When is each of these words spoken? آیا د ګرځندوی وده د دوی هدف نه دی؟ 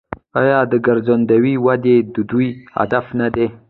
آیا 0.41 0.59
د 0.71 0.73
ګرځندوی 0.85 1.53
وده 1.65 1.95
د 2.13 2.15
دوی 2.29 2.49
هدف 2.77 3.05
نه 3.19 3.27
دی؟ 3.35 3.47